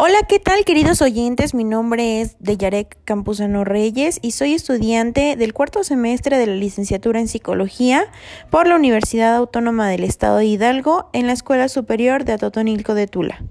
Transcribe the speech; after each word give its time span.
Hola, 0.00 0.18
¿qué 0.28 0.38
tal 0.38 0.64
queridos 0.64 1.02
oyentes? 1.02 1.54
Mi 1.54 1.64
nombre 1.64 2.20
es 2.20 2.36
Deyarek 2.38 2.98
Campuzano 3.04 3.64
Reyes 3.64 4.20
y 4.22 4.30
soy 4.30 4.54
estudiante 4.54 5.34
del 5.34 5.52
cuarto 5.52 5.82
semestre 5.82 6.38
de 6.38 6.46
la 6.46 6.54
licenciatura 6.54 7.18
en 7.18 7.26
Psicología 7.26 8.06
por 8.48 8.68
la 8.68 8.76
Universidad 8.76 9.34
Autónoma 9.34 9.88
del 9.88 10.04
Estado 10.04 10.36
de 10.36 10.44
Hidalgo 10.44 11.10
en 11.12 11.26
la 11.26 11.32
Escuela 11.32 11.68
Superior 11.68 12.24
de 12.24 12.34
Atotonilco 12.34 12.94
de 12.94 13.08
Tula. 13.08 13.42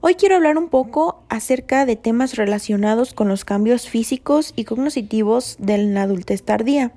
Hoy 0.00 0.14
quiero 0.14 0.36
hablar 0.36 0.56
un 0.56 0.68
poco 0.68 1.24
acerca 1.28 1.84
de 1.84 1.96
temas 1.96 2.36
relacionados 2.36 3.12
con 3.12 3.26
los 3.26 3.44
cambios 3.44 3.88
físicos 3.88 4.52
y 4.54 4.62
cognitivos 4.62 5.56
de 5.58 5.78
la 5.78 6.02
adultez 6.02 6.44
tardía 6.44 6.92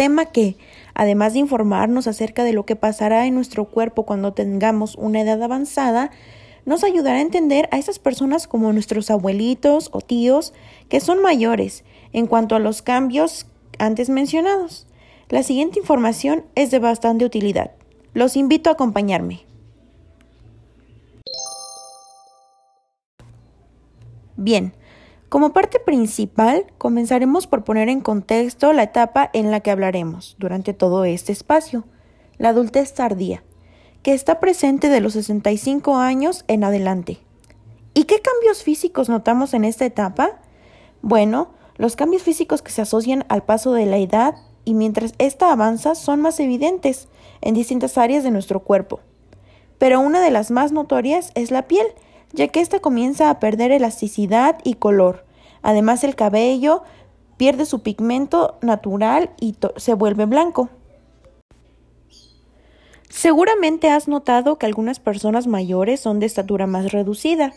tema 0.00 0.24
que, 0.24 0.56
además 0.94 1.34
de 1.34 1.40
informarnos 1.40 2.06
acerca 2.06 2.42
de 2.42 2.54
lo 2.54 2.64
que 2.64 2.74
pasará 2.74 3.26
en 3.26 3.34
nuestro 3.34 3.66
cuerpo 3.66 4.06
cuando 4.06 4.32
tengamos 4.32 4.94
una 4.94 5.20
edad 5.20 5.42
avanzada, 5.42 6.10
nos 6.64 6.84
ayudará 6.84 7.18
a 7.18 7.20
entender 7.20 7.68
a 7.70 7.76
esas 7.76 7.98
personas 7.98 8.48
como 8.48 8.72
nuestros 8.72 9.10
abuelitos 9.10 9.90
o 9.92 10.00
tíos 10.00 10.54
que 10.88 11.00
son 11.00 11.20
mayores 11.20 11.84
en 12.14 12.26
cuanto 12.26 12.54
a 12.54 12.60
los 12.60 12.80
cambios 12.80 13.46
antes 13.78 14.08
mencionados. 14.08 14.86
La 15.28 15.42
siguiente 15.42 15.78
información 15.78 16.46
es 16.54 16.70
de 16.70 16.78
bastante 16.78 17.26
utilidad. 17.26 17.72
Los 18.14 18.36
invito 18.36 18.70
a 18.70 18.72
acompañarme. 18.72 19.42
Bien, 24.38 24.72
como 25.30 25.52
parte 25.52 25.78
principal, 25.78 26.66
comenzaremos 26.76 27.46
por 27.46 27.62
poner 27.62 27.88
en 27.88 28.00
contexto 28.00 28.72
la 28.72 28.82
etapa 28.82 29.30
en 29.32 29.52
la 29.52 29.60
que 29.60 29.70
hablaremos 29.70 30.34
durante 30.40 30.74
todo 30.74 31.04
este 31.04 31.30
espacio, 31.30 31.84
la 32.36 32.48
adultez 32.48 32.94
tardía, 32.94 33.44
que 34.02 34.12
está 34.12 34.40
presente 34.40 34.88
de 34.88 35.00
los 35.00 35.12
65 35.12 35.98
años 35.98 36.44
en 36.48 36.64
adelante. 36.64 37.20
¿Y 37.94 38.04
qué 38.04 38.20
cambios 38.20 38.64
físicos 38.64 39.08
notamos 39.08 39.54
en 39.54 39.64
esta 39.64 39.84
etapa? 39.84 40.40
Bueno, 41.00 41.50
los 41.76 41.94
cambios 41.94 42.24
físicos 42.24 42.60
que 42.60 42.72
se 42.72 42.82
asocian 42.82 43.24
al 43.28 43.44
paso 43.44 43.72
de 43.72 43.86
la 43.86 43.98
edad 43.98 44.34
y 44.64 44.74
mientras 44.74 45.14
ésta 45.18 45.52
avanza 45.52 45.94
son 45.94 46.20
más 46.20 46.40
evidentes 46.40 47.06
en 47.40 47.54
distintas 47.54 47.98
áreas 47.98 48.24
de 48.24 48.32
nuestro 48.32 48.64
cuerpo. 48.64 48.98
Pero 49.78 50.00
una 50.00 50.20
de 50.20 50.32
las 50.32 50.50
más 50.50 50.72
notorias 50.72 51.30
es 51.36 51.52
la 51.52 51.68
piel, 51.68 51.86
ya 52.32 52.48
que 52.48 52.60
ésta 52.60 52.80
comienza 52.80 53.30
a 53.30 53.40
perder 53.40 53.72
elasticidad 53.72 54.58
y 54.64 54.74
color. 54.74 55.24
Además, 55.62 56.04
el 56.04 56.14
cabello 56.14 56.82
pierde 57.36 57.64
su 57.64 57.82
pigmento 57.82 58.58
natural 58.60 59.30
y 59.40 59.54
se 59.76 59.94
vuelve 59.94 60.26
blanco. 60.26 60.68
Seguramente 63.08 63.90
has 63.90 64.08
notado 64.08 64.56
que 64.56 64.66
algunas 64.66 65.00
personas 65.00 65.46
mayores 65.46 66.00
son 66.00 66.20
de 66.20 66.26
estatura 66.26 66.66
más 66.66 66.92
reducida. 66.92 67.52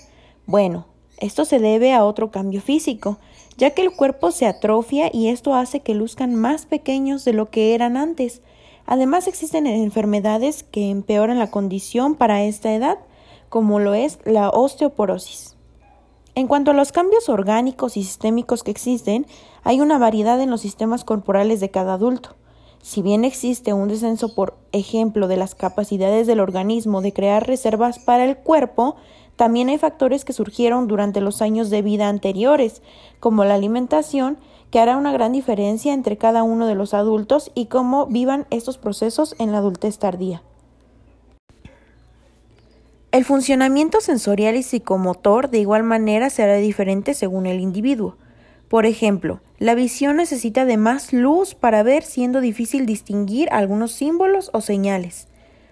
Bueno, 0.45 0.87
esto 1.17 1.45
se 1.45 1.59
debe 1.59 1.93
a 1.93 2.03
otro 2.03 2.31
cambio 2.31 2.59
físico, 2.59 3.17
ya 3.55 3.69
que 3.69 3.81
el 3.83 3.91
cuerpo 3.91 4.31
se 4.31 4.47
atrofia 4.47 5.09
y 5.13 5.27
esto 5.27 5.53
hace 5.53 5.81
que 5.81 5.93
luzcan 5.93 6.35
más 6.35 6.65
pequeños 6.65 7.23
de 7.23 7.33
lo 7.33 7.49
que 7.49 7.75
eran 7.75 7.97
antes. 7.97 8.41
Además 8.85 9.27
existen 9.27 9.67
enfermedades 9.67 10.63
que 10.63 10.89
empeoran 10.89 11.39
la 11.39 11.51
condición 11.51 12.15
para 12.15 12.43
esta 12.43 12.73
edad, 12.73 12.97
como 13.53 13.79
lo 13.79 13.93
es 13.93 14.17
la 14.25 14.49
osteoporosis. 14.49 15.55
En 16.33 16.47
cuanto 16.47 16.71
a 16.71 16.73
los 16.73 16.91
cambios 16.91 17.29
orgánicos 17.29 17.97
y 17.97 18.03
sistémicos 18.03 18.63
que 18.63 18.71
existen, 18.71 19.27
hay 19.63 19.79
una 19.79 19.99
variedad 19.99 20.41
en 20.41 20.49
los 20.49 20.61
sistemas 20.61 21.03
corporales 21.03 21.59
de 21.59 21.69
cada 21.69 21.93
adulto. 21.93 22.31
Si 22.81 23.03
bien 23.03 23.23
existe 23.23 23.71
un 23.71 23.89
descenso, 23.89 24.33
por 24.33 24.57
ejemplo, 24.71 25.27
de 25.27 25.37
las 25.37 25.53
capacidades 25.53 26.25
del 26.25 26.39
organismo 26.39 27.01
de 27.03 27.13
crear 27.13 27.45
reservas 27.45 27.99
para 27.99 28.25
el 28.25 28.37
cuerpo, 28.37 28.95
también 29.35 29.69
hay 29.69 29.77
factores 29.77 30.25
que 30.25 30.33
surgieron 30.33 30.87
durante 30.87 31.21
los 31.21 31.43
años 31.43 31.69
de 31.69 31.83
vida 31.83 32.09
anteriores, 32.09 32.81
como 33.19 33.45
la 33.45 33.53
alimentación, 33.53 34.39
que 34.71 34.79
hará 34.79 34.97
una 34.97 35.11
gran 35.11 35.31
diferencia 35.31 35.93
entre 35.93 36.17
cada 36.17 36.41
uno 36.41 36.65
de 36.65 36.73
los 36.73 36.95
adultos 36.95 37.51
y 37.53 37.67
cómo 37.67 38.07
vivan 38.07 38.47
estos 38.49 38.79
procesos 38.79 39.35
en 39.37 39.51
la 39.51 39.59
adultez 39.59 39.99
tardía. 39.99 40.41
El 43.13 43.25
funcionamiento 43.25 44.01
sensorial 44.01 44.55
y 44.55 44.63
psicomotor 44.63 45.51
de 45.51 45.59
igual 45.59 45.83
manera 45.83 46.31
será 46.31 46.55
diferente 46.55 47.13
según 47.13 47.45
el 47.45 47.59
individuo. 47.59 48.17
Por 48.69 48.87
ejemplo, 48.87 49.39
la 49.59 49.75
visión 49.75 50.17
necesita 50.17 50.65
de 50.65 50.77
más 50.77 51.13
luz 51.13 51.53
para 51.53 51.83
ver 51.83 52.01
siendo 52.01 52.41
difícil 52.41 52.87
distinguir 52.87 53.49
algunos 53.51 53.91
símbolos 53.91 54.49
o 54.51 54.61
señales. 54.61 55.27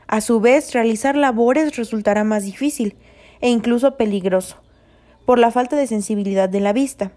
A 0.05 0.21
su 0.21 0.39
vez, 0.39 0.71
realizar 0.71 1.17
labores 1.17 1.75
resultará 1.77 2.23
más 2.23 2.43
difícil 2.43 2.95
e 3.39 3.49
incluso 3.49 3.97
peligroso, 3.97 4.57
por 5.25 5.39
la 5.39 5.49
falta 5.49 5.75
de 5.75 5.87
sensibilidad 5.87 6.47
de 6.47 6.59
la 6.59 6.73
vista. 6.73 7.11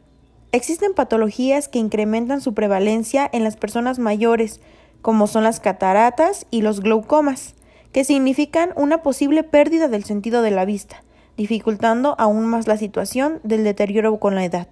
Existen 0.52 0.94
patologías 0.94 1.68
que 1.68 1.80
incrementan 1.80 2.40
su 2.40 2.54
prevalencia 2.54 3.28
en 3.30 3.44
las 3.44 3.56
personas 3.56 3.98
mayores, 3.98 4.62
como 5.02 5.26
son 5.26 5.44
las 5.44 5.60
cataratas 5.60 6.46
y 6.50 6.62
los 6.62 6.80
glaucomas 6.80 7.56
que 7.94 8.02
significan 8.02 8.72
una 8.74 9.02
posible 9.04 9.44
pérdida 9.44 9.86
del 9.86 10.02
sentido 10.02 10.42
de 10.42 10.50
la 10.50 10.64
vista, 10.64 11.04
dificultando 11.36 12.16
aún 12.18 12.44
más 12.44 12.66
la 12.66 12.76
situación 12.76 13.38
del 13.44 13.62
deterioro 13.62 14.18
con 14.18 14.34
la 14.34 14.44
edad. 14.44 14.66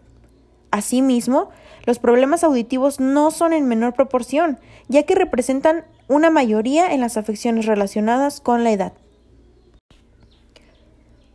Asimismo, 0.73 1.51
los 1.87 2.01
problemas 2.01 2.43
auditivos 2.43 2.99
no 2.99 3.31
son 3.31 3.53
en 3.53 3.69
menor 3.69 3.95
proporción, 3.95 4.59
ya 4.89 5.05
que 5.05 5.15
representan 5.15 5.85
una 6.09 6.31
mayoría 6.31 6.93
en 6.93 7.01
las 7.01 7.17
afecciones 7.17 7.67
relacionadas 7.67 8.41
con 8.41 8.65
la 8.65 8.73
edad. 8.73 8.93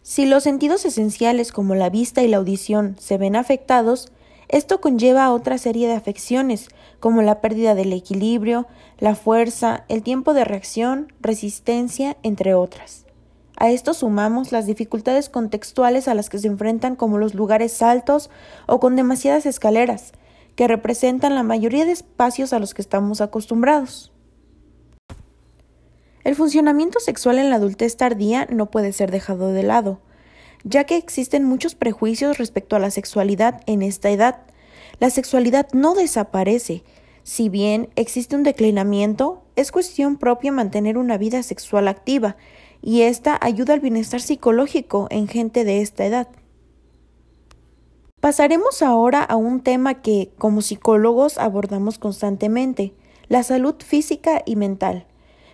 Si 0.01 0.25
los 0.25 0.43
sentidos 0.43 0.83
esenciales 0.83 1.53
como 1.53 1.73
la 1.73 1.89
vista 1.89 2.21
y 2.21 2.27
la 2.27 2.37
audición 2.37 2.97
se 2.99 3.17
ven 3.17 3.37
afectados, 3.37 4.11
esto 4.49 4.79
conlleva 4.79 5.25
a 5.25 5.33
otra 5.33 5.57
serie 5.57 5.87
de 5.87 5.95
afecciones, 5.95 6.69
como 6.99 7.21
la 7.21 7.41
pérdida 7.41 7.75
del 7.75 7.91
equilibrio, 7.91 8.65
la 8.97 9.15
fuerza, 9.15 9.83
el 9.89 10.03
tiempo 10.03 10.33
de 10.33 10.45
reacción, 10.45 11.11
resistencia, 11.19 12.15
entre 12.23 12.53
otras. 12.53 13.05
A 13.57 13.71
esto 13.71 13.93
sumamos 13.93 14.51
las 14.51 14.65
dificultades 14.65 15.29
contextuales 15.29 16.07
a 16.07 16.13
las 16.13 16.29
que 16.29 16.37
se 16.37 16.47
enfrentan 16.47 16.95
como 16.95 17.17
los 17.17 17.33
lugares 17.33 17.81
altos 17.81 18.29
o 18.67 18.79
con 18.79 18.95
demasiadas 18.95 19.45
escaleras, 19.45 20.13
que 20.55 20.67
representan 20.67 21.35
la 21.35 21.43
mayoría 21.43 21.85
de 21.85 21.91
espacios 21.91 22.53
a 22.53 22.59
los 22.59 22.73
que 22.73 22.81
estamos 22.81 23.19
acostumbrados. 23.19 24.13
El 26.23 26.35
funcionamiento 26.35 26.99
sexual 26.99 27.37
en 27.39 27.49
la 27.49 27.57
adultez 27.57 27.97
tardía 27.97 28.47
no 28.49 28.67
puede 28.67 28.93
ser 28.93 29.11
dejado 29.11 29.51
de 29.51 29.63
lado 29.63 29.99
ya 30.63 30.83
que 30.85 30.97
existen 30.97 31.43
muchos 31.43 31.75
prejuicios 31.75 32.37
respecto 32.37 32.75
a 32.75 32.79
la 32.79 32.91
sexualidad 32.91 33.61
en 33.65 33.81
esta 33.81 34.09
edad. 34.09 34.41
La 34.99 35.09
sexualidad 35.09 35.67
no 35.73 35.95
desaparece. 35.95 36.83
Si 37.23 37.49
bien 37.49 37.89
existe 37.95 38.35
un 38.35 38.43
declinamiento, 38.43 39.43
es 39.55 39.71
cuestión 39.71 40.17
propia 40.17 40.51
mantener 40.51 40.97
una 40.97 41.17
vida 41.17 41.43
sexual 41.43 41.87
activa, 41.87 42.37
y 42.81 43.01
esta 43.01 43.37
ayuda 43.41 43.73
al 43.73 43.79
bienestar 43.79 44.21
psicológico 44.21 45.07
en 45.09 45.27
gente 45.27 45.63
de 45.63 45.81
esta 45.81 46.05
edad. 46.05 46.27
Pasaremos 48.19 48.81
ahora 48.81 49.23
a 49.23 49.35
un 49.35 49.61
tema 49.61 50.01
que, 50.01 50.31
como 50.37 50.61
psicólogos, 50.61 51.37
abordamos 51.37 51.99
constantemente, 51.99 52.93
la 53.29 53.43
salud 53.43 53.75
física 53.77 54.41
y 54.45 54.55
mental. 54.55 55.05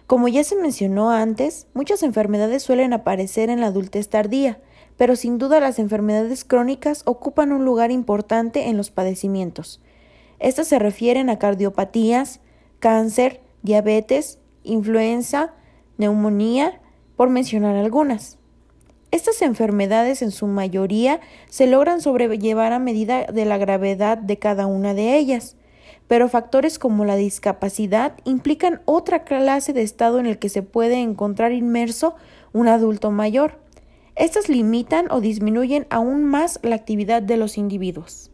Como 0.08 0.28
ya 0.28 0.44
se 0.44 0.56
mencionó 0.56 1.12
antes, 1.12 1.68
muchas 1.74 2.04
enfermedades 2.04 2.64
suelen 2.64 2.94
aparecer 2.94 3.50
en 3.50 3.62
la 3.62 3.68
adultez 3.68 4.10
tardía, 4.10 4.60
pero 4.98 5.16
sin 5.16 5.38
duda 5.38 5.60
las 5.60 5.80
enfermedades 5.80 6.46
crónicas 6.46 7.04
ocupan 7.06 7.52
un 7.52 7.66
lugar 7.66 7.92
importante 7.92 8.70
en 8.70 8.78
los 8.78 8.92
padecimientos. 8.92 9.82
Estas 10.40 10.68
se 10.68 10.80
refieren 10.80 11.30
a 11.30 11.40
cardiopatías, 11.40 12.42
cáncer, 12.80 13.42
diabetes, 13.62 14.40
influenza, 14.64 15.54
neumonía, 15.98 16.82
por 17.16 17.30
mencionar 17.30 17.76
algunas. 17.76 18.38
Estas 19.12 19.42
enfermedades 19.44 20.22
en 20.22 20.32
su 20.32 20.48
mayoría 20.48 21.20
se 21.48 21.68
logran 21.68 22.02
sobrellevar 22.02 22.74
a 22.74 22.80
medida 22.80 23.26
de 23.28 23.46
la 23.46 23.58
gravedad 23.58 24.18
de 24.18 24.40
cada 24.40 24.66
una 24.66 24.94
de 24.96 25.18
ellas, 25.18 25.56
pero 26.08 26.28
factores 26.28 26.80
como 26.80 27.06
la 27.06 27.16
discapacidad 27.16 28.16
implican 28.24 28.82
otra 28.86 29.24
clase 29.24 29.72
de 29.72 29.84
estado 29.84 30.20
en 30.20 30.26
el 30.26 30.40
que 30.40 30.50
se 30.50 30.64
puede 30.64 30.96
encontrar 30.96 31.52
inmerso 31.52 32.16
un 32.54 32.68
adulto 32.68 33.12
mayor. 33.12 33.63
Estas 34.16 34.48
limitan 34.48 35.08
o 35.12 35.22
disminuyen 35.22 35.88
aún 35.90 36.24
más 36.24 36.60
la 36.62 36.76
actividad 36.76 37.24
de 37.24 37.38
los 37.38 37.58
individuos. 37.58 38.30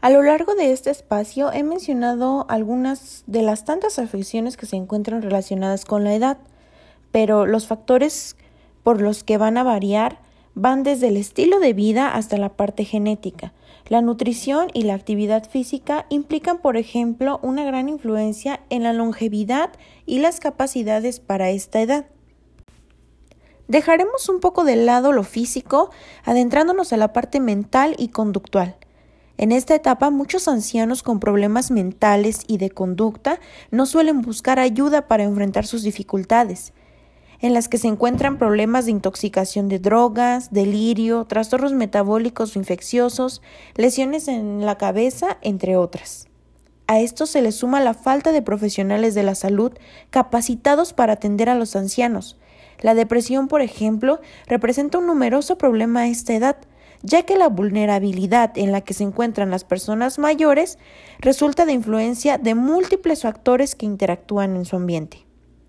A 0.00 0.08
lo 0.08 0.22
largo 0.22 0.54
de 0.54 0.72
este 0.72 0.90
espacio 0.90 1.52
he 1.52 1.62
mencionado 1.62 2.46
algunas 2.48 3.22
de 3.26 3.42
las 3.42 3.66
tantas 3.66 3.98
afecciones 3.98 4.56
que 4.56 4.64
se 4.64 4.76
encuentran 4.76 5.20
relacionadas 5.20 5.84
con 5.84 6.04
la 6.04 6.14
edad, 6.14 6.38
pero 7.12 7.44
los 7.44 7.66
factores 7.66 8.36
por 8.82 9.02
los 9.02 9.24
que 9.24 9.36
van 9.36 9.58
a 9.58 9.62
variar 9.62 10.20
van 10.54 10.84
desde 10.84 11.08
el 11.08 11.18
estilo 11.18 11.60
de 11.60 11.74
vida 11.74 12.14
hasta 12.14 12.38
la 12.38 12.48
parte 12.56 12.84
genética. 12.84 13.52
La 13.88 14.00
nutrición 14.00 14.68
y 14.72 14.84
la 14.84 14.94
actividad 14.94 15.48
física 15.48 16.06
implican, 16.08 16.58
por 16.58 16.78
ejemplo, 16.78 17.38
una 17.42 17.64
gran 17.64 17.90
influencia 17.90 18.60
en 18.70 18.84
la 18.84 18.94
longevidad 18.94 19.70
y 20.06 20.20
las 20.20 20.40
capacidades 20.40 21.20
para 21.20 21.50
esta 21.50 21.82
edad. 21.82 22.06
Dejaremos 23.70 24.28
un 24.28 24.40
poco 24.40 24.64
de 24.64 24.74
lado 24.74 25.12
lo 25.12 25.22
físico, 25.22 25.90
adentrándonos 26.24 26.92
a 26.92 26.96
la 26.96 27.12
parte 27.12 27.38
mental 27.38 27.94
y 27.98 28.08
conductual. 28.08 28.76
En 29.38 29.52
esta 29.52 29.76
etapa 29.76 30.10
muchos 30.10 30.48
ancianos 30.48 31.04
con 31.04 31.20
problemas 31.20 31.70
mentales 31.70 32.40
y 32.48 32.58
de 32.58 32.70
conducta 32.70 33.38
no 33.70 33.86
suelen 33.86 34.22
buscar 34.22 34.58
ayuda 34.58 35.06
para 35.06 35.22
enfrentar 35.22 35.66
sus 35.66 35.84
dificultades, 35.84 36.72
en 37.38 37.54
las 37.54 37.68
que 37.68 37.78
se 37.78 37.86
encuentran 37.86 38.38
problemas 38.38 38.86
de 38.86 38.90
intoxicación 38.90 39.68
de 39.68 39.78
drogas, 39.78 40.50
delirio, 40.50 41.24
trastornos 41.26 41.72
metabólicos 41.72 42.56
o 42.56 42.58
infecciosos, 42.58 43.40
lesiones 43.76 44.26
en 44.26 44.66
la 44.66 44.78
cabeza, 44.78 45.38
entre 45.42 45.76
otras. 45.76 46.26
A 46.88 46.98
esto 46.98 47.24
se 47.24 47.40
le 47.40 47.52
suma 47.52 47.78
la 47.78 47.94
falta 47.94 48.32
de 48.32 48.42
profesionales 48.42 49.14
de 49.14 49.22
la 49.22 49.36
salud 49.36 49.72
capacitados 50.10 50.92
para 50.92 51.12
atender 51.12 51.48
a 51.48 51.54
los 51.54 51.76
ancianos. 51.76 52.36
La 52.80 52.94
depresión, 52.94 53.48
por 53.48 53.62
ejemplo, 53.62 54.20
representa 54.46 54.98
un 54.98 55.06
numeroso 55.06 55.58
problema 55.58 56.00
a 56.00 56.08
esta 56.08 56.34
edad, 56.34 56.56
ya 57.02 57.22
que 57.22 57.36
la 57.36 57.48
vulnerabilidad 57.48 58.56
en 58.56 58.72
la 58.72 58.80
que 58.80 58.94
se 58.94 59.04
encuentran 59.04 59.50
las 59.50 59.64
personas 59.64 60.18
mayores 60.18 60.78
resulta 61.18 61.66
de 61.66 61.72
influencia 61.72 62.38
de 62.38 62.54
múltiples 62.54 63.22
factores 63.22 63.74
que 63.74 63.86
interactúan 63.86 64.56
en 64.56 64.64
su 64.64 64.76
ambiente. 64.76 65.26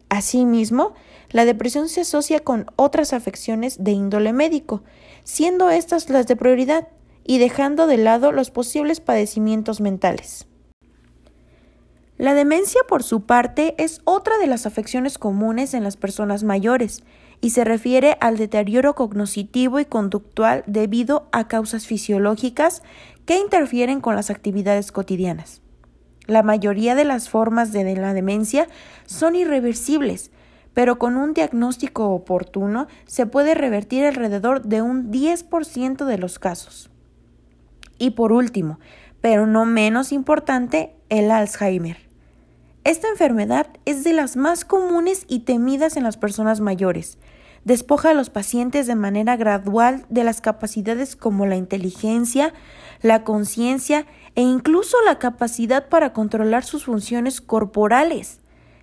Asimismo, 0.09 0.93
la 1.29 1.45
depresión 1.45 1.87
se 1.87 2.01
asocia 2.01 2.41
con 2.41 2.65
otras 2.75 3.13
afecciones 3.13 3.81
de 3.81 3.91
índole 3.91 4.33
médico, 4.33 4.83
siendo 5.23 5.69
estas 5.69 6.09
las 6.09 6.27
de 6.27 6.35
prioridad 6.35 6.89
y 7.23 7.37
dejando 7.37 7.87
de 7.87 7.97
lado 7.97 8.33
los 8.33 8.51
posibles 8.51 8.99
padecimientos 8.99 9.79
mentales. 9.79 10.47
La 12.21 12.35
demencia, 12.35 12.81
por 12.87 13.01
su 13.01 13.25
parte, 13.25 13.73
es 13.79 13.99
otra 14.03 14.37
de 14.37 14.45
las 14.45 14.67
afecciones 14.67 15.17
comunes 15.17 15.73
en 15.73 15.83
las 15.83 15.97
personas 15.97 16.43
mayores 16.43 17.03
y 17.41 17.49
se 17.49 17.63
refiere 17.63 18.15
al 18.21 18.37
deterioro 18.37 18.93
cognitivo 18.93 19.79
y 19.79 19.85
conductual 19.85 20.63
debido 20.67 21.27
a 21.31 21.47
causas 21.47 21.87
fisiológicas 21.87 22.83
que 23.25 23.39
interfieren 23.39 24.01
con 24.01 24.15
las 24.15 24.29
actividades 24.29 24.91
cotidianas. 24.91 25.63
La 26.27 26.43
mayoría 26.43 26.93
de 26.93 27.05
las 27.05 27.27
formas 27.27 27.73
de 27.73 27.95
la 27.95 28.13
demencia 28.13 28.67
son 29.07 29.35
irreversibles, 29.35 30.29
pero 30.75 30.99
con 30.99 31.17
un 31.17 31.33
diagnóstico 31.33 32.09
oportuno 32.09 32.85
se 33.07 33.25
puede 33.25 33.55
revertir 33.55 34.05
alrededor 34.05 34.61
de 34.61 34.83
un 34.83 35.11
10% 35.11 36.05
de 36.05 36.17
los 36.19 36.37
casos. 36.37 36.91
Y 37.97 38.11
por 38.11 38.31
último, 38.31 38.79
pero 39.21 39.47
no 39.47 39.65
menos 39.65 40.11
importante, 40.11 40.93
el 41.09 41.31
Alzheimer. 41.31 42.10
Esta 42.83 43.09
enfermedad 43.09 43.67
es 43.85 44.03
de 44.03 44.13
las 44.13 44.35
más 44.35 44.65
comunes 44.65 45.25
y 45.27 45.41
temidas 45.41 45.97
en 45.97 46.03
las 46.03 46.17
personas 46.17 46.61
mayores. 46.61 47.17
Despoja 47.63 48.09
a 48.09 48.13
los 48.15 48.29
pacientes 48.29 48.87
de 48.87 48.95
manera 48.95 49.35
gradual 49.37 50.05
de 50.09 50.23
las 50.23 50.41
capacidades 50.41 51.15
como 51.15 51.45
la 51.45 51.57
inteligencia, 51.57 52.53
la 53.01 53.23
conciencia 53.23 54.07
e 54.35 54.41
incluso 54.41 54.97
la 55.05 55.19
capacidad 55.19 55.89
para 55.89 56.11
controlar 56.11 56.63
sus 56.63 56.85
funciones 56.85 57.39
corporales 57.39 58.41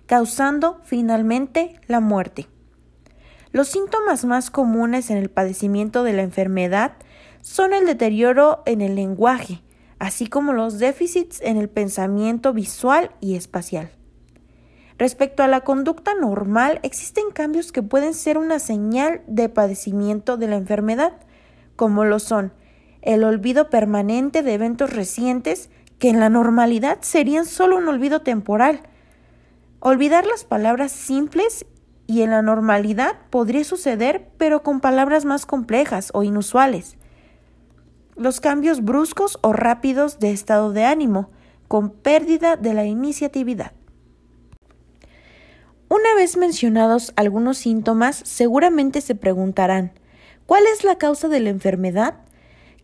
causando 0.09 0.81
finalmente 0.85 1.79
la 1.85 1.99
muerte. 1.99 2.47
Los 3.51 3.67
síntomas 3.67 4.25
más 4.25 4.49
comunes 4.49 5.11
en 5.11 5.17
el 5.17 5.29
padecimiento 5.29 6.03
de 6.03 6.13
la 6.13 6.23
enfermedad 6.23 6.93
son 7.41 7.73
el 7.73 7.85
deterioro 7.85 8.63
en 8.65 8.81
el 8.81 8.95
lenguaje, 8.95 9.61
así 9.99 10.27
como 10.27 10.53
los 10.53 10.79
déficits 10.79 11.41
en 11.41 11.57
el 11.57 11.69
pensamiento 11.69 12.53
visual 12.53 13.11
y 13.19 13.35
espacial. 13.35 13.91
Respecto 14.97 15.43
a 15.43 15.47
la 15.47 15.61
conducta 15.61 16.13
normal, 16.15 16.79
existen 16.83 17.31
cambios 17.31 17.71
que 17.71 17.83
pueden 17.83 18.13
ser 18.13 18.37
una 18.37 18.59
señal 18.59 19.21
de 19.27 19.47
padecimiento 19.47 20.37
de 20.37 20.47
la 20.47 20.55
enfermedad, 20.55 21.13
como 21.75 22.03
lo 22.03 22.19
son 22.19 22.53
el 23.01 23.23
olvido 23.23 23.69
permanente 23.69 24.43
de 24.43 24.53
eventos 24.53 24.91
recientes 24.91 25.69
que 25.99 26.09
en 26.09 26.19
la 26.19 26.29
normalidad 26.29 26.97
serían 27.01 27.45
solo 27.45 27.77
un 27.77 27.87
olvido 27.87 28.21
temporal, 28.21 28.81
Olvidar 29.81 30.25
las 30.25 30.43
palabras 30.43 30.91
simples 30.91 31.65
y 32.05 32.21
en 32.23 32.31
la 32.31 32.41
normalidad 32.41 33.15
podría 33.29 33.63
suceder, 33.63 34.27
pero 34.37 34.61
con 34.61 34.81
palabras 34.81 35.23
más 35.23 35.45
complejas 35.45 36.11
o 36.13 36.23
inusuales. 36.23 36.97
Los 38.19 38.41
cambios 38.41 38.83
bruscos 38.83 39.39
o 39.43 39.53
rápidos 39.53 40.19
de 40.19 40.31
estado 40.31 40.73
de 40.73 40.83
ánimo, 40.83 41.29
con 41.69 41.89
pérdida 41.89 42.57
de 42.57 42.73
la 42.73 42.83
iniciatividad. 42.83 43.71
Una 45.87 46.13
vez 46.17 46.35
mencionados 46.35 47.13
algunos 47.15 47.59
síntomas, 47.59 48.21
seguramente 48.25 48.99
se 48.99 49.15
preguntarán, 49.15 49.93
¿cuál 50.45 50.63
es 50.65 50.83
la 50.83 50.97
causa 50.97 51.29
de 51.29 51.39
la 51.39 51.49
enfermedad? 51.49 52.15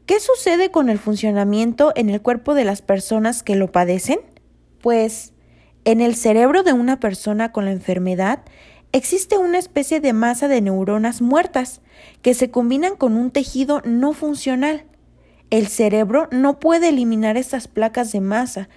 ¿Qué 0.05 0.21
sucede 0.21 0.71
con 0.71 0.87
el 0.87 0.99
funcionamiento 0.99 1.91
en 1.97 2.09
el 2.09 2.21
cuerpo 2.21 2.53
de 2.53 2.63
las 2.63 2.81
personas 2.81 3.43
que 3.43 3.57
lo 3.57 3.73
padecen? 3.73 4.19
Pues 4.79 5.33
en 5.83 5.99
el 5.99 6.15
cerebro 6.15 6.63
de 6.63 6.71
una 6.71 7.01
persona 7.01 7.51
con 7.51 7.65
la 7.65 7.73
enfermedad 7.73 8.45
existe 8.93 9.37
una 9.37 9.57
especie 9.57 9.99
de 9.99 10.13
masa 10.13 10.47
de 10.47 10.61
neuronas 10.61 11.21
muertas 11.21 11.81
que 12.21 12.33
se 12.33 12.51
combinan 12.51 12.95
con 12.95 13.17
un 13.17 13.31
tejido 13.31 13.81
no 13.83 14.13
funcional. 14.13 14.85
El 15.55 15.67
cerebro 15.67 16.27
no 16.31 16.59
puede 16.59 16.89
eliminar 16.89 17.37
estas 17.37 17.69
placas 17.69 18.11
de 18.11 18.19
masa 18.19 18.67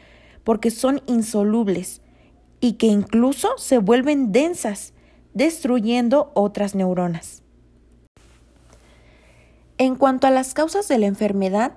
porque 0.44 0.70
son 0.70 1.02
insolubles 1.06 2.02
y 2.60 2.74
que 2.74 2.86
incluso 2.86 3.48
se 3.58 3.78
vuelven 3.78 4.30
densas, 4.30 4.92
destruyendo 5.34 6.30
otras 6.34 6.76
neuronas. 6.76 7.42
En 9.76 9.96
cuanto 9.96 10.28
a 10.28 10.30
las 10.30 10.54
causas 10.54 10.86
de 10.86 10.98
la 10.98 11.06
enfermedad, 11.06 11.72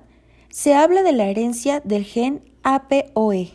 se 0.49 0.75
habla 0.75 1.01
de 1.01 1.13
la 1.13 1.25
herencia 1.25 1.79
del 1.79 2.03
gen 2.03 2.43
APOE, 2.61 3.53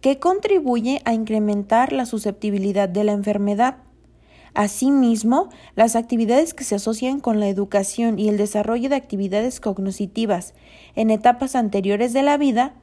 que 0.00 0.18
contribuye 0.18 1.02
a 1.04 1.12
incrementar 1.12 1.92
la 1.92 2.06
susceptibilidad 2.06 2.88
de 2.88 3.04
la 3.04 3.12
enfermedad. 3.12 3.76
Asimismo, 4.58 5.50
las 5.76 5.94
actividades 5.94 6.52
que 6.52 6.64
se 6.64 6.74
asocian 6.74 7.20
con 7.20 7.38
la 7.38 7.46
educación 7.46 8.18
y 8.18 8.28
el 8.28 8.36
desarrollo 8.36 8.88
de 8.88 8.96
actividades 8.96 9.60
cognitivas 9.60 10.52
en 10.96 11.12
etapas 11.12 11.54
anteriores 11.54 12.12
de 12.12 12.24
la 12.24 12.36
vida, 12.38 12.74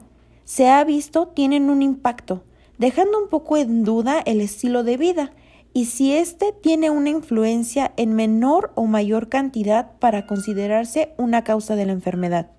se 0.44 0.70
ha 0.70 0.82
visto 0.84 1.28
tienen 1.28 1.68
un 1.68 1.82
impacto, 1.82 2.44
dejando 2.78 3.22
un 3.22 3.28
poco 3.28 3.58
en 3.58 3.84
duda 3.84 4.22
el 4.24 4.40
estilo 4.40 4.84
de 4.84 4.96
vida 4.96 5.32
y 5.74 5.84
si 5.84 6.14
éste 6.14 6.54
tiene 6.62 6.88
una 6.88 7.10
influencia 7.10 7.92
en 7.98 8.14
menor 8.14 8.72
o 8.74 8.86
mayor 8.86 9.28
cantidad 9.28 9.98
para 9.98 10.26
considerarse 10.26 11.12
una 11.18 11.44
causa 11.44 11.76
de 11.76 11.84
la 11.84 11.92
enfermedad. 11.92 12.52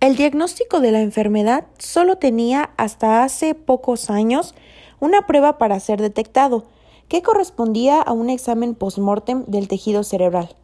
El 0.00 0.16
diagnóstico 0.16 0.80
de 0.80 0.92
la 0.92 1.02
enfermedad 1.02 1.66
solo 1.76 2.16
tenía 2.16 2.70
hasta 2.78 3.24
hace 3.24 3.54
pocos 3.54 4.08
años 4.08 4.54
una 5.00 5.26
prueba 5.26 5.58
para 5.58 5.80
ser 5.80 6.00
detectado, 6.00 6.64
que 7.08 7.22
correspondía 7.22 8.00
a 8.00 8.12
un 8.12 8.30
examen 8.30 8.74
post-mortem 8.74 9.44
del 9.46 9.68
tejido 9.68 10.02
cerebral. 10.02 10.56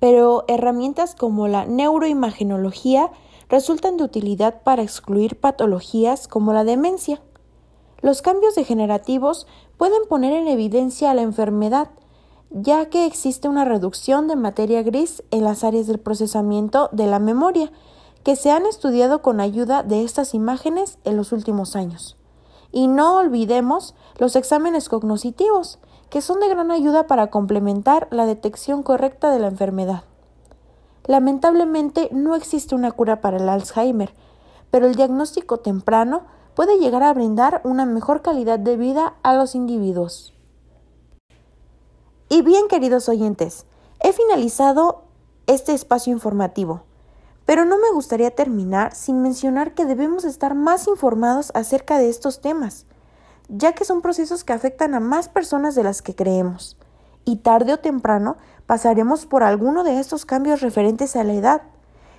Pero 0.00 0.44
herramientas 0.48 1.14
como 1.14 1.48
la 1.48 1.64
neuroimagenología 1.64 3.10
resultan 3.48 3.96
de 3.96 4.04
utilidad 4.04 4.62
para 4.62 4.82
excluir 4.82 5.38
patologías 5.38 6.28
como 6.28 6.52
la 6.52 6.64
demencia. 6.64 7.22
Los 8.02 8.20
cambios 8.20 8.54
degenerativos 8.54 9.46
pueden 9.78 10.02
poner 10.08 10.32
en 10.32 10.48
evidencia 10.48 11.14
la 11.14 11.22
enfermedad, 11.22 11.88
ya 12.50 12.86
que 12.86 13.06
existe 13.06 13.48
una 13.48 13.64
reducción 13.64 14.28
de 14.28 14.36
materia 14.36 14.82
gris 14.82 15.22
en 15.30 15.44
las 15.44 15.64
áreas 15.64 15.86
del 15.86 15.98
procesamiento 15.98 16.88
de 16.92 17.06
la 17.06 17.18
memoria, 17.18 17.72
que 18.22 18.36
se 18.36 18.50
han 18.50 18.66
estudiado 18.66 19.22
con 19.22 19.40
ayuda 19.40 19.82
de 19.82 20.04
estas 20.04 20.34
imágenes 20.34 20.98
en 21.04 21.16
los 21.16 21.32
últimos 21.32 21.76
años. 21.76 22.16
Y 22.72 22.88
no 22.88 23.16
olvidemos 23.16 23.94
los 24.18 24.36
exámenes 24.36 24.88
cognitivos, 24.88 25.78
que 26.10 26.20
son 26.20 26.40
de 26.40 26.48
gran 26.48 26.70
ayuda 26.70 27.06
para 27.06 27.28
complementar 27.28 28.08
la 28.10 28.26
detección 28.26 28.82
correcta 28.82 29.30
de 29.30 29.38
la 29.38 29.48
enfermedad. 29.48 30.04
Lamentablemente 31.04 32.08
no 32.12 32.34
existe 32.34 32.74
una 32.74 32.90
cura 32.90 33.20
para 33.20 33.36
el 33.36 33.48
Alzheimer, 33.48 34.14
pero 34.70 34.86
el 34.86 34.94
diagnóstico 34.94 35.58
temprano 35.58 36.24
puede 36.54 36.78
llegar 36.78 37.02
a 37.02 37.12
brindar 37.12 37.60
una 37.64 37.86
mejor 37.86 38.22
calidad 38.22 38.58
de 38.58 38.76
vida 38.76 39.14
a 39.22 39.34
los 39.34 39.54
individuos. 39.54 40.32
Y 42.28 42.42
bien, 42.42 42.66
queridos 42.68 43.08
oyentes, 43.08 43.66
he 44.00 44.12
finalizado 44.12 45.04
este 45.46 45.72
espacio 45.72 46.12
informativo. 46.12 46.82
Pero 47.46 47.64
no 47.64 47.78
me 47.78 47.92
gustaría 47.92 48.32
terminar 48.32 48.94
sin 48.94 49.22
mencionar 49.22 49.72
que 49.72 49.86
debemos 49.86 50.24
estar 50.24 50.54
más 50.54 50.88
informados 50.88 51.52
acerca 51.54 51.96
de 51.98 52.08
estos 52.08 52.40
temas, 52.40 52.86
ya 53.48 53.72
que 53.72 53.84
son 53.84 54.02
procesos 54.02 54.42
que 54.42 54.52
afectan 54.52 54.94
a 54.94 55.00
más 55.00 55.28
personas 55.28 55.76
de 55.76 55.84
las 55.84 56.02
que 56.02 56.16
creemos, 56.16 56.76
y 57.24 57.36
tarde 57.36 57.72
o 57.72 57.78
temprano 57.78 58.36
pasaremos 58.66 59.26
por 59.26 59.44
alguno 59.44 59.84
de 59.84 60.00
estos 60.00 60.26
cambios 60.26 60.60
referentes 60.60 61.14
a 61.14 61.22
la 61.22 61.34
edad. 61.34 61.62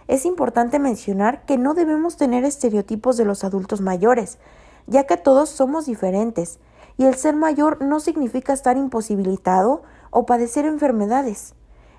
Es 0.08 0.26
importante 0.26 0.80
mencionar 0.80 1.46
que 1.46 1.58
no 1.58 1.74
debemos 1.74 2.16
tener 2.16 2.46
estereotipos 2.46 3.18
de 3.18 3.26
los 3.26 3.44
adultos 3.44 3.82
mayores, 3.82 4.38
ya 4.86 5.04
que 5.06 5.18
todos 5.18 5.50
somos 5.50 5.86
diferentes, 5.86 6.60
y 6.96 7.04
el 7.04 7.16
ser 7.16 7.36
mayor 7.36 7.84
no 7.84 8.00
significa 8.00 8.54
estar 8.54 8.78
imposibilitado 8.78 9.84
o 10.10 10.26
padecer 10.26 10.66
enfermedades. 10.66 11.54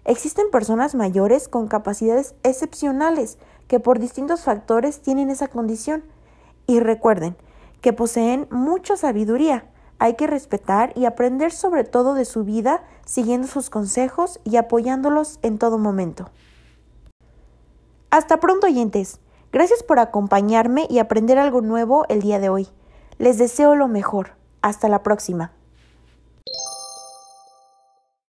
Existen 0.09 0.51
personas 0.51 0.95
mayores 0.95 1.49
con 1.49 1.69
capacidades 1.69 2.35
excepcionales 2.43 3.37
que 3.67 3.79
por 3.79 3.99
distintos 3.99 4.41
factores 4.41 5.03
tienen 5.03 5.29
esa 5.29 5.49
condición. 5.49 6.03
Y 6.67 6.81
recuerden 6.81 7.37
que 7.83 7.93
poseen 7.93 8.49
mucha 8.51 8.97
sabiduría. 8.97 9.67
Hay 9.99 10.15
que 10.15 10.27
respetar 10.27 10.95
y 10.97 11.05
aprender 11.05 11.53
sobre 11.53 11.85
todo 11.85 12.15
de 12.15 12.25
su 12.25 12.45
vida 12.45 12.85
siguiendo 13.05 13.49
sus 13.49 13.69
consejos 13.69 14.41
y 14.45 14.57
apoyándolos 14.57 15.41
en 15.43 15.59
todo 15.59 15.77
momento. 15.77 16.31
Hasta 18.09 18.41
pronto 18.41 18.67
oyentes. 18.67 19.21
Gracias 19.53 19.83
por 19.83 19.99
acompañarme 19.99 20.87
y 20.89 21.01
aprender 21.01 21.39
algo 21.39 21.61
nuevo 21.61 22.07
el 22.09 22.23
día 22.23 22.39
de 22.39 22.49
hoy. 22.49 22.69
Les 23.19 23.37
deseo 23.37 23.75
lo 23.75 23.89
mejor. 23.89 24.37
Hasta 24.63 24.89
la 24.89 25.03
próxima. 25.03 25.53